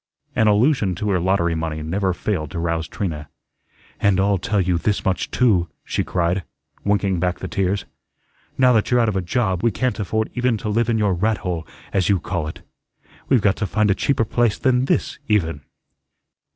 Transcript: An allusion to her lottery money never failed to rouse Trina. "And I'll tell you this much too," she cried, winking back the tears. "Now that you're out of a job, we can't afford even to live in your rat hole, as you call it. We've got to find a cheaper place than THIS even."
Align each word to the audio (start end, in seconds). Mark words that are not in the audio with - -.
An 0.35 0.47
allusion 0.47 0.95
to 0.95 1.11
her 1.11 1.19
lottery 1.19 1.53
money 1.53 1.83
never 1.83 2.11
failed 2.11 2.49
to 2.49 2.59
rouse 2.59 2.87
Trina. 2.87 3.29
"And 3.99 4.19
I'll 4.19 4.39
tell 4.39 4.59
you 4.59 4.79
this 4.79 5.05
much 5.05 5.29
too," 5.29 5.69
she 5.85 6.03
cried, 6.03 6.41
winking 6.83 7.19
back 7.19 7.37
the 7.37 7.47
tears. 7.47 7.85
"Now 8.57 8.73
that 8.73 8.89
you're 8.89 8.99
out 8.99 9.09
of 9.09 9.15
a 9.15 9.21
job, 9.21 9.61
we 9.61 9.69
can't 9.69 9.99
afford 9.99 10.31
even 10.33 10.57
to 10.57 10.69
live 10.69 10.89
in 10.89 10.97
your 10.97 11.13
rat 11.13 11.37
hole, 11.45 11.67
as 11.93 12.09
you 12.09 12.19
call 12.19 12.47
it. 12.47 12.63
We've 13.29 13.41
got 13.41 13.57
to 13.57 13.67
find 13.67 13.91
a 13.91 13.93
cheaper 13.93 14.25
place 14.25 14.57
than 14.57 14.85
THIS 14.85 15.19
even." 15.27 15.61